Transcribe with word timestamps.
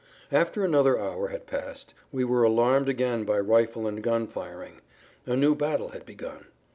After 0.31 0.65
another 0.65 0.97
hour 0.97 1.27
had 1.27 1.45
passed 1.45 1.93
we 2.11 2.23
were 2.23 2.41
alarmed 2.43 2.89
again 2.89 3.23
by 3.23 3.39
rifle 3.39 3.85
and 3.85 4.01
gun 4.01 4.25
firing; 4.25 4.81
a 5.27 5.35
new 5.35 5.53
battle 5.53 5.89
had 5.89 6.07
begun. 6.07 6.47